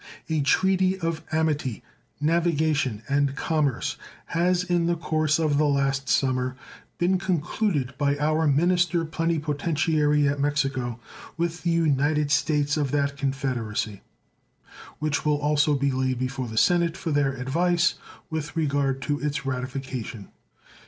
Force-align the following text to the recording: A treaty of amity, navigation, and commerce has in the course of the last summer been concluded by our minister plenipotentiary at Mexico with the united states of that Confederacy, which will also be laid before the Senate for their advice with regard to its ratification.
A 0.29 0.41
treaty 0.41 0.97
of 0.99 1.21
amity, 1.31 1.83
navigation, 2.19 3.03
and 3.07 3.35
commerce 3.35 3.97
has 4.33 4.63
in 4.63 4.87
the 4.87 4.95
course 4.95 5.37
of 5.37 5.59
the 5.59 5.67
last 5.67 6.09
summer 6.09 6.55
been 6.97 7.19
concluded 7.19 7.95
by 7.99 8.17
our 8.17 8.47
minister 8.47 9.05
plenipotentiary 9.05 10.27
at 10.27 10.39
Mexico 10.39 10.99
with 11.37 11.61
the 11.61 11.69
united 11.69 12.31
states 12.31 12.77
of 12.77 12.89
that 12.89 13.15
Confederacy, 13.15 14.01
which 14.97 15.23
will 15.23 15.37
also 15.37 15.75
be 15.75 15.91
laid 15.91 16.17
before 16.17 16.47
the 16.47 16.57
Senate 16.57 16.97
for 16.97 17.11
their 17.11 17.33
advice 17.33 17.93
with 18.31 18.55
regard 18.57 19.03
to 19.03 19.19
its 19.19 19.45
ratification. 19.45 20.29